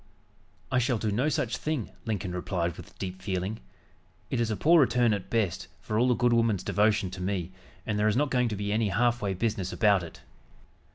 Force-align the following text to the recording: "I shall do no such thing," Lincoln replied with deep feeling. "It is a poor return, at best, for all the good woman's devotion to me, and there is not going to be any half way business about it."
"I 0.71 0.79
shall 0.79 0.97
do 0.97 1.11
no 1.11 1.29
such 1.29 1.57
thing," 1.57 1.91
Lincoln 2.05 2.31
replied 2.31 2.75
with 2.75 2.97
deep 2.97 3.21
feeling. 3.21 3.59
"It 4.31 4.39
is 4.39 4.49
a 4.49 4.57
poor 4.57 4.81
return, 4.81 5.13
at 5.13 5.29
best, 5.29 5.67
for 5.79 5.99
all 5.99 6.07
the 6.07 6.15
good 6.15 6.33
woman's 6.33 6.63
devotion 6.63 7.11
to 7.11 7.21
me, 7.21 7.51
and 7.85 7.99
there 7.99 8.07
is 8.07 8.17
not 8.17 8.31
going 8.31 8.47
to 8.49 8.55
be 8.55 8.71
any 8.73 8.89
half 8.89 9.21
way 9.21 9.35
business 9.35 9.71
about 9.71 10.01
it." 10.01 10.21